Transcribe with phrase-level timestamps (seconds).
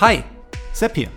[0.00, 0.22] Hi,
[0.72, 1.08] Sepp hier.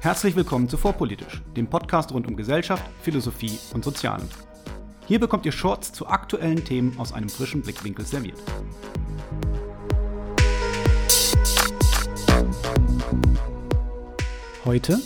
[0.00, 4.26] Herzlich willkommen zu Vorpolitisch, dem Podcast rund um Gesellschaft, Philosophie und Sozialen.
[5.06, 8.38] Hier bekommt ihr Shorts zu aktuellen Themen aus einem frischen Blickwinkel serviert.
[14.64, 14.98] Heute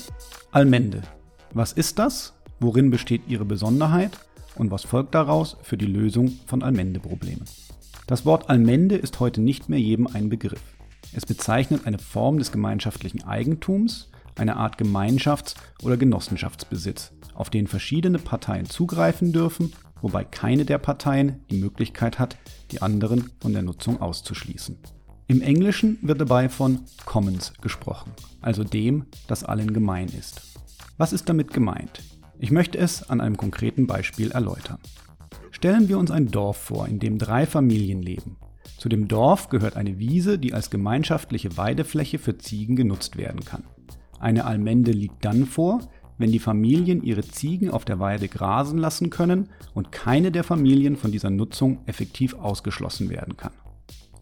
[0.53, 1.03] Almende.
[1.53, 2.35] Was ist das?
[2.61, 4.13] Worin besteht ihre Besonderheit?
[4.55, 7.47] Und was folgt daraus für die Lösung von Almende-Problemen?
[8.07, 10.63] Das Wort Almende ist heute nicht mehr jedem ein Begriff.
[11.13, 18.19] Es bezeichnet eine Form des gemeinschaftlichen Eigentums, eine Art Gemeinschafts- oder Genossenschaftsbesitz, auf den verschiedene
[18.19, 22.37] Parteien zugreifen dürfen, wobei keine der Parteien die Möglichkeit hat,
[22.71, 24.79] die anderen von der Nutzung auszuschließen.
[25.27, 30.43] Im Englischen wird dabei von Commons gesprochen, also dem, das allen gemein ist.
[30.99, 32.03] Was ist damit gemeint?
[32.39, 34.79] Ich möchte es an einem konkreten Beispiel erläutern.
[35.51, 38.37] Stellen wir uns ein Dorf vor, in dem drei Familien leben.
[38.79, 43.65] Zu dem Dorf gehört eine Wiese, die als gemeinschaftliche Weidefläche für Ziegen genutzt werden kann.
[44.19, 45.81] Eine Almende liegt dann vor,
[46.19, 50.97] wenn die Familien ihre Ziegen auf der Weide grasen lassen können und keine der Familien
[50.97, 53.53] von dieser Nutzung effektiv ausgeschlossen werden kann.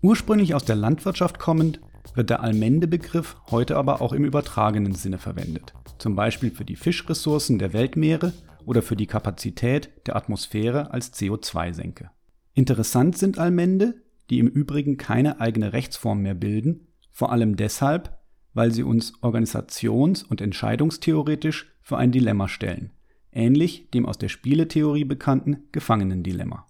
[0.01, 1.81] Ursprünglich aus der Landwirtschaft kommend,
[2.15, 7.59] wird der Almende-Begriff heute aber auch im übertragenen Sinne verwendet, zum Beispiel für die Fischressourcen
[7.59, 8.33] der Weltmeere
[8.67, 12.11] oder für die Kapazität der Atmosphäre als CO2-Senke.
[12.55, 13.95] Interessant sind Almende,
[14.31, 18.19] die im Übrigen keine eigene Rechtsform mehr bilden, vor allem deshalb,
[18.55, 22.93] weil sie uns organisations- und entscheidungstheoretisch für ein Dilemma stellen,
[23.33, 26.67] ähnlich dem aus der Spieletheorie bekannten Gefangenendilemma.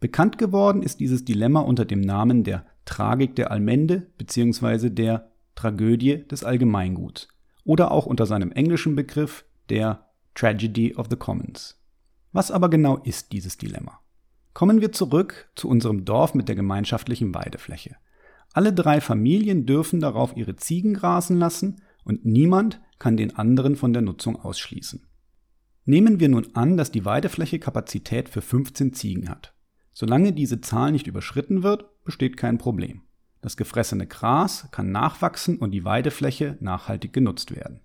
[0.00, 4.90] Bekannt geworden ist dieses Dilemma unter dem Namen der Tragik der Allmende bzw.
[4.90, 7.28] der Tragödie des Allgemeinguts
[7.64, 11.80] oder auch unter seinem englischen Begriff der Tragedy of the Commons.
[12.32, 13.98] Was aber genau ist dieses Dilemma?
[14.56, 17.96] Kommen wir zurück zu unserem Dorf mit der gemeinschaftlichen Weidefläche.
[18.54, 23.92] Alle drei Familien dürfen darauf ihre Ziegen grasen lassen und niemand kann den anderen von
[23.92, 25.04] der Nutzung ausschließen.
[25.84, 29.52] Nehmen wir nun an, dass die Weidefläche Kapazität für 15 Ziegen hat.
[29.92, 33.02] Solange diese Zahl nicht überschritten wird, besteht kein Problem.
[33.42, 37.80] Das gefressene Gras kann nachwachsen und die Weidefläche nachhaltig genutzt werden.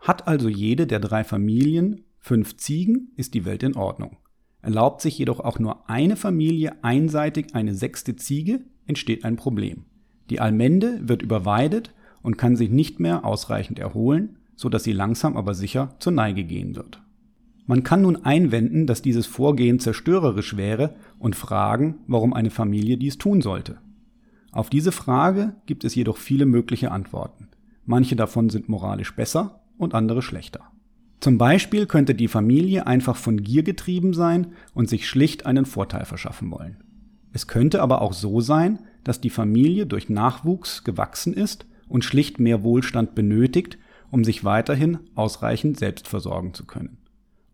[0.00, 4.16] Hat also jede der drei Familien fünf Ziegen, ist die Welt in Ordnung.
[4.62, 9.84] Erlaubt sich jedoch auch nur eine Familie einseitig eine sechste Ziege, entsteht ein Problem.
[10.30, 11.92] Die Almende wird überweidet
[12.22, 16.44] und kann sich nicht mehr ausreichend erholen, so dass sie langsam aber sicher zur Neige
[16.44, 17.02] gehen wird.
[17.66, 23.18] Man kann nun einwenden, dass dieses Vorgehen zerstörerisch wäre und fragen, warum eine Familie dies
[23.18, 23.78] tun sollte.
[24.52, 27.48] Auf diese Frage gibt es jedoch viele mögliche Antworten.
[27.84, 30.71] Manche davon sind moralisch besser und andere schlechter.
[31.22, 36.04] Zum Beispiel könnte die Familie einfach von Gier getrieben sein und sich schlicht einen Vorteil
[36.04, 36.82] verschaffen wollen.
[37.32, 42.40] Es könnte aber auch so sein, dass die Familie durch Nachwuchs gewachsen ist und schlicht
[42.40, 43.78] mehr Wohlstand benötigt,
[44.10, 46.98] um sich weiterhin ausreichend selbst versorgen zu können.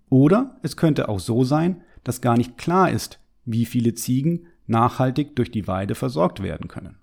[0.09, 5.37] Oder es könnte auch so sein, dass gar nicht klar ist, wie viele Ziegen nachhaltig
[5.37, 6.97] durch die Weide versorgt werden können.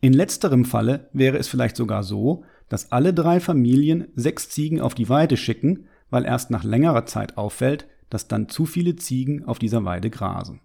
[0.00, 4.94] In letzterem Falle wäre es vielleicht sogar so, dass alle drei Familien sechs Ziegen auf
[4.94, 9.58] die Weide schicken, weil erst nach längerer Zeit auffällt, dass dann zu viele Ziegen auf
[9.58, 10.60] dieser Weide grasen.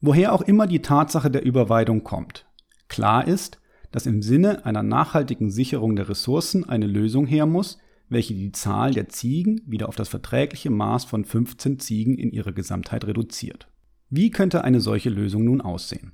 [0.00, 2.46] Woher auch immer die Tatsache der Überweidung kommt.
[2.88, 3.58] Klar ist,
[3.90, 7.78] dass im Sinne einer nachhaltigen Sicherung der Ressourcen eine Lösung her muss,
[8.08, 12.52] welche die Zahl der Ziegen wieder auf das verträgliche Maß von 15 Ziegen in ihrer
[12.52, 13.68] Gesamtheit reduziert.
[14.10, 16.12] Wie könnte eine solche Lösung nun aussehen?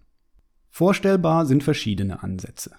[0.69, 2.73] Vorstellbar sind verschiedene Ansätze.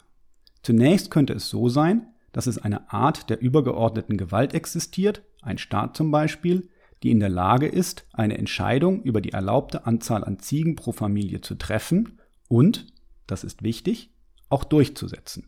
[0.64, 5.98] Zunächst könnte es so sein, dass es eine Art der übergeordneten Gewalt existiert, ein Staat
[5.98, 6.70] zum Beispiel,
[7.04, 11.42] die in der Lage ist, eine Entscheidung über die erlaubte Anzahl an Ziegen pro Familie
[11.42, 12.88] zu treffen und,
[13.28, 14.14] das ist wichtig,
[14.50, 15.48] auch durchzusetzen.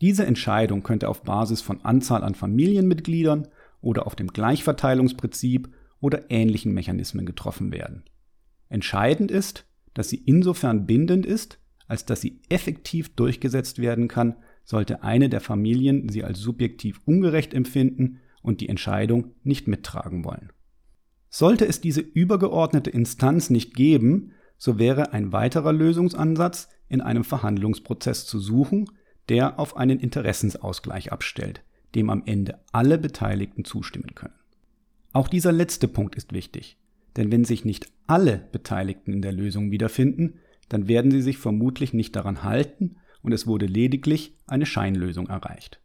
[0.00, 3.48] Diese Entscheidung könnte auf Basis von Anzahl an Familienmitgliedern
[3.80, 5.68] oder auf dem Gleichverteilungsprinzip
[6.00, 8.04] oder ähnlichen Mechanismen getroffen werden.
[8.68, 15.02] Entscheidend ist, dass sie insofern bindend ist, als dass sie effektiv durchgesetzt werden kann, sollte
[15.02, 20.52] eine der Familien sie als subjektiv ungerecht empfinden und die Entscheidung nicht mittragen wollen.
[21.28, 28.26] Sollte es diese übergeordnete Instanz nicht geben, so wäre ein weiterer Lösungsansatz in einem Verhandlungsprozess
[28.26, 28.90] zu suchen,
[29.28, 31.62] der auf einen Interessensausgleich abstellt,
[31.94, 34.34] dem am Ende alle Beteiligten zustimmen können.
[35.12, 36.78] Auch dieser letzte Punkt ist wichtig,
[37.16, 41.92] denn wenn sich nicht alle Beteiligten in der Lösung wiederfinden, dann werden sie sich vermutlich
[41.92, 45.80] nicht daran halten und es wurde lediglich eine Scheinlösung erreicht.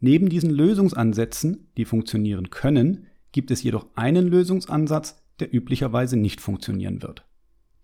[0.00, 7.02] Neben diesen Lösungsansätzen, die funktionieren können, gibt es jedoch einen Lösungsansatz, der üblicherweise nicht funktionieren
[7.02, 7.26] wird.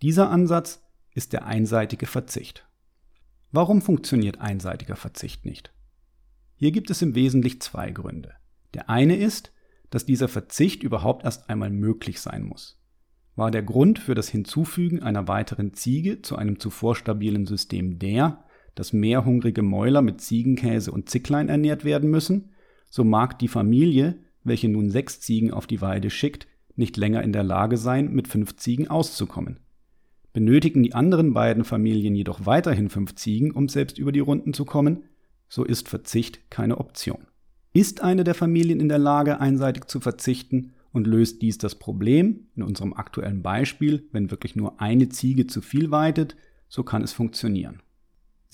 [0.02, 0.82] Dieser Ansatz
[1.12, 2.66] ist der einseitige Verzicht.
[3.52, 5.72] Warum funktioniert einseitiger Verzicht nicht?
[6.56, 8.32] Hier gibt es im Wesentlichen zwei Gründe.
[8.74, 9.52] Der eine ist,
[9.90, 12.80] dass dieser Verzicht überhaupt erst einmal möglich sein muss.
[13.36, 18.43] War der Grund für das Hinzufügen einer weiteren Ziege zu einem zuvor stabilen System der,
[18.74, 22.50] dass mehr hungrige Mäuler mit Ziegenkäse und Zicklein ernährt werden müssen,
[22.90, 27.32] so mag die Familie, welche nun sechs Ziegen auf die Weide schickt, nicht länger in
[27.32, 29.60] der Lage sein, mit fünf Ziegen auszukommen.
[30.32, 34.64] Benötigen die anderen beiden Familien jedoch weiterhin fünf Ziegen, um selbst über die Runden zu
[34.64, 35.04] kommen,
[35.48, 37.28] so ist Verzicht keine Option.
[37.72, 42.48] Ist eine der Familien in der Lage, einseitig zu verzichten und löst dies das Problem,
[42.56, 46.36] in unserem aktuellen Beispiel, wenn wirklich nur eine Ziege zu viel weitet,
[46.68, 47.80] so kann es funktionieren.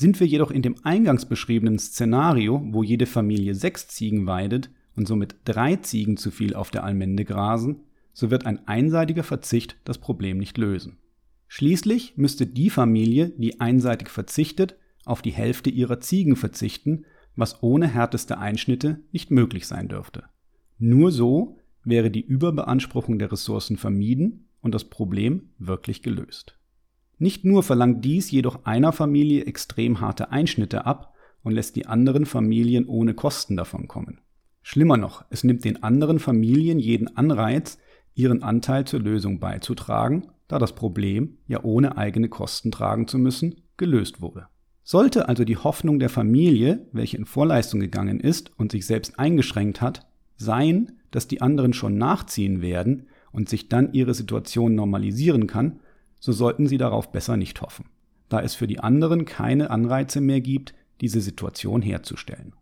[0.01, 5.07] Sind wir jedoch in dem eingangs beschriebenen Szenario, wo jede Familie sechs Ziegen weidet und
[5.07, 7.81] somit drei Ziegen zu viel auf der Almende grasen,
[8.15, 10.97] so wird ein einseitiger Verzicht das Problem nicht lösen.
[11.49, 14.75] Schließlich müsste die Familie, die einseitig verzichtet,
[15.05, 17.05] auf die Hälfte ihrer Ziegen verzichten,
[17.37, 20.25] was ohne härteste Einschnitte nicht möglich sein dürfte.
[20.79, 26.57] Nur so wäre die Überbeanspruchung der Ressourcen vermieden und das Problem wirklich gelöst.
[27.21, 32.25] Nicht nur verlangt dies jedoch einer Familie extrem harte Einschnitte ab und lässt die anderen
[32.25, 34.23] Familien ohne Kosten davon kommen.
[34.63, 37.77] Schlimmer noch, es nimmt den anderen Familien jeden Anreiz,
[38.15, 43.57] ihren Anteil zur Lösung beizutragen, da das Problem, ja ohne eigene Kosten tragen zu müssen,
[43.77, 44.47] gelöst wurde.
[44.83, 49.83] Sollte also die Hoffnung der Familie, welche in Vorleistung gegangen ist und sich selbst eingeschränkt
[49.83, 50.07] hat,
[50.37, 55.81] sein, dass die anderen schon nachziehen werden und sich dann ihre Situation normalisieren kann,
[56.21, 57.87] so sollten Sie darauf besser nicht hoffen,
[58.29, 62.55] da es für die anderen keine Anreize mehr gibt, diese Situation herzustellen.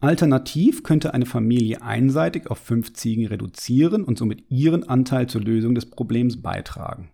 [0.00, 5.74] Alternativ könnte eine Familie einseitig auf fünf Ziegen reduzieren und somit ihren Anteil zur Lösung
[5.74, 7.10] des Problems beitragen.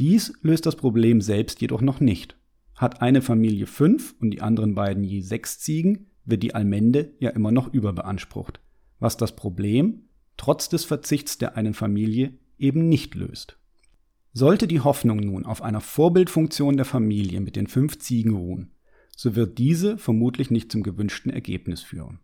[0.00, 2.36] Dies löst das Problem selbst jedoch noch nicht.
[2.74, 7.30] Hat eine Familie fünf und die anderen beiden je sechs Ziegen, wird die Almende ja
[7.30, 8.60] immer noch überbeansprucht,
[8.98, 13.56] was das Problem, trotz des Verzichts der einen Familie, eben nicht löst.
[14.36, 18.72] Sollte die Hoffnung nun auf einer Vorbildfunktion der Familie mit den fünf Ziegen ruhen,
[19.16, 22.18] so wird diese vermutlich nicht zum gewünschten Ergebnis führen.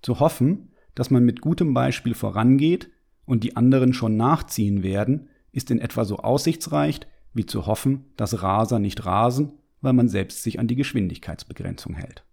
[0.00, 2.90] Zu hoffen, dass man mit gutem Beispiel vorangeht
[3.24, 7.00] und die anderen schon nachziehen werden, ist in etwa so aussichtsreich,
[7.34, 12.24] wie zu hoffen, dass Raser nicht rasen, weil man selbst sich an die Geschwindigkeitsbegrenzung hält.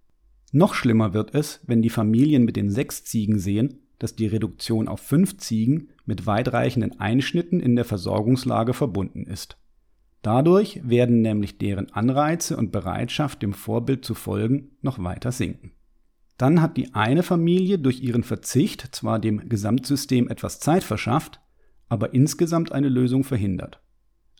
[0.51, 4.90] Noch schlimmer wird es, wenn die Familien mit den sechs Ziegen sehen, dass die Reduktion
[4.90, 9.56] auf fünf Ziegen mit weitreichenden Einschnitten in der Versorgungslage verbunden ist.
[10.22, 15.72] Dadurch werden nämlich deren Anreize und Bereitschaft, dem Vorbild zu folgen, noch weiter sinken.
[16.38, 21.40] Dann hat die eine Familie durch ihren Verzicht zwar dem Gesamtsystem etwas Zeit verschafft,
[21.88, 23.82] aber insgesamt eine Lösung verhindert.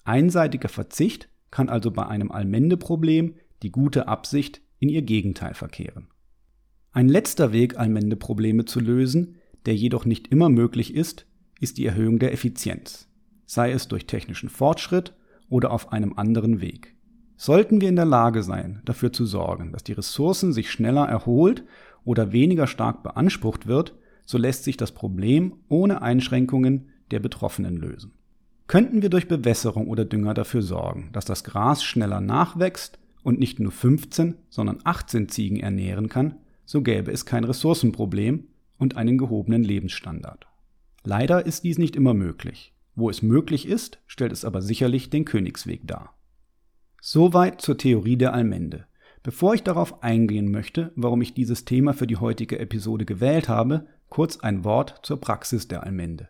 [0.04, 6.10] Einseitiger Verzicht kann also bei einem Allmende-Problem die gute Absicht in ihr Gegenteil verkehren.
[6.92, 11.26] Ein letzter Weg, Allmende-Probleme zu lösen, der jedoch nicht immer möglich ist,
[11.60, 13.08] ist die Erhöhung der Effizienz,
[13.46, 15.14] sei es durch technischen Fortschritt
[15.50, 16.96] oder auf einem anderen Weg.
[17.36, 21.64] Sollten wir in der Lage sein, dafür zu sorgen, dass die Ressourcen sich schneller erholt
[22.06, 23.96] oder weniger stark beansprucht wird,
[24.26, 28.14] so lässt sich das Problem ohne Einschränkungen der Betroffenen lösen.
[28.68, 33.60] Könnten wir durch Bewässerung oder Dünger dafür sorgen, dass das Gras schneller nachwächst und nicht
[33.60, 38.46] nur 15, sondern 18 Ziegen ernähren kann, so gäbe es kein Ressourcenproblem
[38.84, 40.46] und einen gehobenen Lebensstandard.
[41.04, 42.74] Leider ist dies nicht immer möglich.
[42.96, 46.14] Wo es möglich ist, stellt es aber sicherlich den Königsweg dar.
[47.02, 48.86] Soweit zur Theorie der Allmende.
[49.24, 53.88] Bevor ich darauf eingehen möchte, warum ich dieses Thema für die heutige Episode gewählt habe,
[54.10, 56.28] kurz ein Wort zur Praxis der Allmende.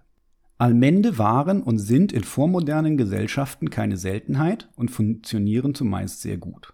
[0.59, 6.72] Allmende waren und sind in vormodernen Gesellschaften keine Seltenheit und funktionieren zumeist sehr gut.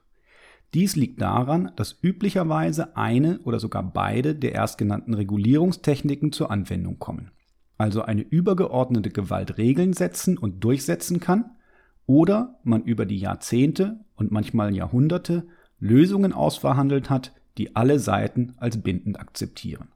[0.74, 7.32] Dies liegt daran, dass üblicherweise eine oder sogar beide der erstgenannten Regulierungstechniken zur Anwendung kommen.
[7.78, 11.52] Also eine übergeordnete Gewalt Regeln setzen und durchsetzen kann
[12.06, 15.48] oder man über die Jahrzehnte und manchmal Jahrhunderte
[15.80, 19.88] Lösungen ausverhandelt hat, die alle Seiten als bindend akzeptieren.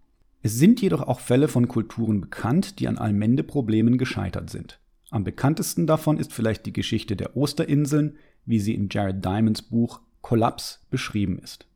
[0.42, 4.80] Es sind jedoch auch Fälle von Kulturen bekannt, die an Allmende-Problemen gescheitert sind.
[5.10, 10.02] Am bekanntesten davon ist vielleicht die Geschichte der Osterinseln, wie sie in Jared Diamonds Buch
[10.24, 11.68] Kollaps beschrieben ist.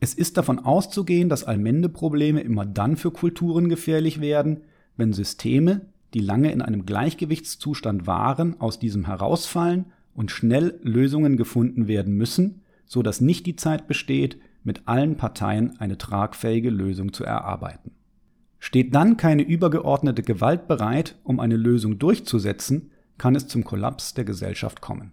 [0.00, 4.62] Es ist davon auszugehen, dass Allmende-Probleme immer dann für Kulturen gefährlich werden,
[4.96, 5.82] wenn Systeme,
[6.12, 12.62] die lange in einem Gleichgewichtszustand waren, aus diesem herausfallen und schnell Lösungen gefunden werden müssen,
[12.84, 17.92] so dass nicht die Zeit besteht, mit allen Parteien eine tragfähige Lösung zu erarbeiten.
[18.58, 24.24] Steht dann keine übergeordnete Gewalt bereit, um eine Lösung durchzusetzen, kann es zum Kollaps der
[24.24, 25.12] Gesellschaft kommen.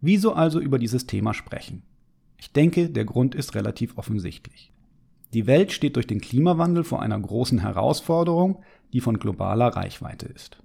[0.00, 1.82] Wieso also über dieses Thema sprechen?
[2.36, 4.72] Ich denke, der Grund ist relativ offensichtlich.
[5.32, 8.62] Die Welt steht durch den Klimawandel vor einer großen Herausforderung,
[8.92, 10.58] die von globaler Reichweite ist.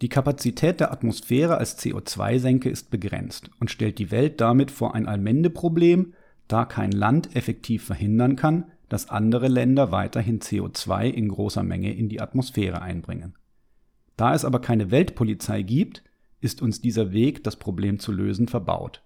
[0.00, 5.06] Die Kapazität der Atmosphäre als CO2-Senke ist begrenzt und stellt die Welt damit vor ein
[5.06, 6.14] Allmendeproblem,
[6.48, 12.08] da kein Land effektiv verhindern kann, dass andere Länder weiterhin CO2 in großer Menge in
[12.08, 13.34] die Atmosphäre einbringen.
[14.16, 16.02] Da es aber keine Weltpolizei gibt,
[16.40, 19.02] ist uns dieser Weg, das Problem zu lösen, verbaut.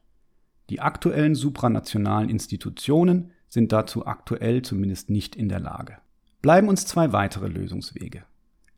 [0.71, 5.99] Die aktuellen supranationalen Institutionen sind dazu aktuell zumindest nicht in der Lage.
[6.43, 8.25] Bleiben uns zwei weitere Lösungswege.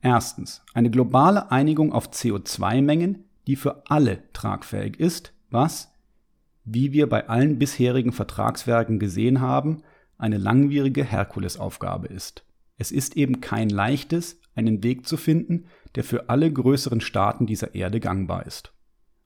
[0.00, 5.90] Erstens eine globale Einigung auf CO2-Mengen, die für alle tragfähig ist, was,
[6.64, 9.83] wie wir bei allen bisherigen Vertragswerken gesehen haben,
[10.18, 12.45] eine langwierige Herkulesaufgabe ist.
[12.76, 17.75] Es ist eben kein leichtes, einen Weg zu finden, der für alle größeren Staaten dieser
[17.75, 18.73] Erde gangbar ist.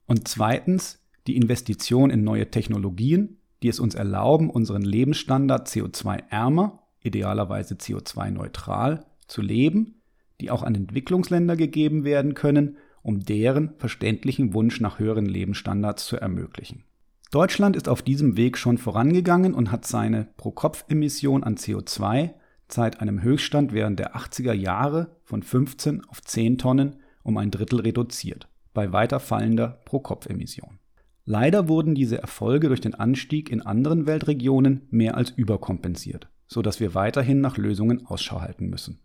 [0.07, 7.75] Und zweitens die Investition in neue Technologien, die es uns erlauben, unseren Lebensstandard CO2-ärmer, idealerweise
[7.75, 10.03] CO2-neutral, zu leben,
[10.41, 16.17] die auch an Entwicklungsländer gegeben werden können, um deren verständlichen Wunsch nach höheren Lebensstandards zu
[16.17, 16.85] ermöglichen.
[17.31, 22.35] Deutschland ist auf diesem Weg schon vorangegangen und hat seine Pro-Kopf-Emission an CO2
[22.69, 27.81] seit einem Höchststand während der 80er Jahre von 15 auf 10 Tonnen um ein Drittel
[27.81, 30.79] reduziert, bei weiter fallender Pro-Kopf-Emission.
[31.25, 36.81] Leider wurden diese Erfolge durch den Anstieg in anderen Weltregionen mehr als überkompensiert, so dass
[36.81, 39.01] wir weiterhin nach Lösungen Ausschau halten müssen.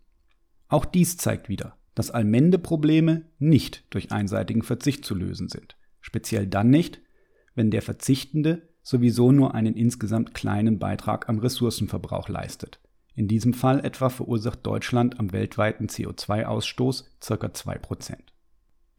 [0.68, 6.70] Auch dies zeigt wieder, dass Allmende-Probleme nicht durch einseitigen Verzicht zu lösen sind, speziell dann
[6.70, 7.00] nicht,
[7.54, 12.80] wenn der Verzichtende sowieso nur einen insgesamt kleinen Beitrag am Ressourcenverbrauch leistet.
[13.14, 17.46] In diesem Fall etwa verursacht Deutschland am weltweiten CO2-Ausstoß ca.
[17.46, 18.16] 2%.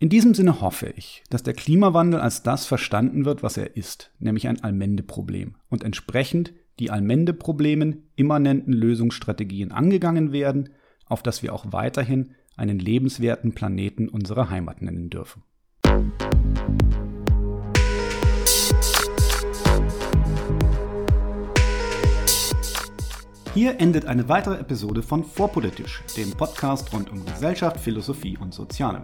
[0.02, 4.12] In diesem Sinne hoffe ich, dass der Klimawandel als das verstanden wird, was er ist,
[4.18, 10.70] nämlich ein Allmende-Problem und entsprechend die Allmende-Problemen immanenten Lösungsstrategien angegangen werden,
[11.06, 15.44] auf dass wir auch weiterhin einen lebenswerten Planeten unserer Heimat nennen dürfen.
[23.54, 29.04] Hier endet eine weitere Episode von Vorpolitisch, dem Podcast rund um Gesellschaft, Philosophie und Soziale.